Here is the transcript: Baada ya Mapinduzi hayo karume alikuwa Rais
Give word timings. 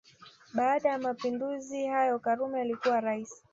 Baada 0.53 0.89
ya 0.89 0.97
Mapinduzi 0.99 1.85
hayo 1.85 2.19
karume 2.19 2.61
alikuwa 2.61 3.01
Rais 3.01 3.43